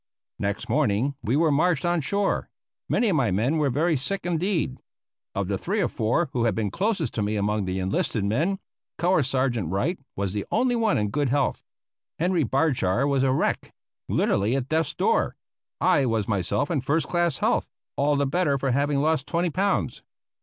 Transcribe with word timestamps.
Next 0.39 0.67
morning 0.67 1.13
we 1.21 1.35
were 1.35 1.51
marched 1.51 1.85
on 1.85 2.01
shore. 2.01 2.49
Many 2.89 3.09
of 3.09 3.17
the 3.17 3.31
men 3.31 3.59
were 3.59 3.69
very 3.69 3.95
sick 3.95 4.25
indeed. 4.25 4.79
Of 5.35 5.47
the 5.47 5.59
three 5.59 5.79
or 5.79 5.87
four 5.89 6.29
who 6.33 6.45
had 6.45 6.55
been 6.55 6.71
closest 6.71 7.13
to 7.13 7.21
me 7.21 7.35
among 7.35 7.65
the 7.65 7.77
enlisted 7.77 8.25
men, 8.25 8.57
Color 8.97 9.21
Sergeant 9.21 9.69
Wright 9.69 9.99
was 10.15 10.33
the 10.33 10.43
only 10.49 10.75
one 10.75 10.97
in 10.97 11.09
good 11.11 11.29
health. 11.29 11.63
Henry 12.17 12.43
Bardshar 12.43 13.05
was 13.07 13.21
a 13.21 13.31
wreck, 13.31 13.75
literally 14.09 14.55
at 14.55 14.67
death's 14.69 14.95
door. 14.95 15.35
I 15.79 16.07
was 16.07 16.27
myself 16.27 16.71
in 16.71 16.81
first 16.81 17.07
class 17.07 17.37
health, 17.37 17.67
all 17.95 18.15
the 18.15 18.25
better 18.25 18.57
for 18.57 18.71
having 18.71 19.01
lost 19.01 19.27
twenty 19.27 19.51
pounds. 19.51 20.01